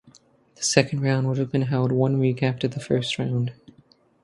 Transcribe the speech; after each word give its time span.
The 0.55 0.63
second 0.63 1.01
round 1.01 1.27
would 1.27 1.37
have 1.37 1.51
been 1.51 1.61
held 1.61 1.91
one 1.91 2.17
week 2.17 2.41
after 2.41 2.67
the 2.67 2.79
first 2.79 3.19
round. 3.19 3.53